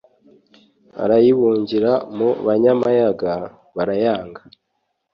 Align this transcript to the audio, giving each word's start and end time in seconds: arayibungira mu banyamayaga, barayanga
arayibungira 1.03 1.91
mu 2.17 2.29
banyamayaga, 2.45 3.33
barayanga 3.75 4.41